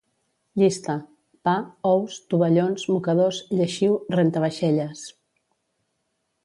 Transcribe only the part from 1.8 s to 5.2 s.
ous, tovallons, mocadors, lleixiu, rentavaixelles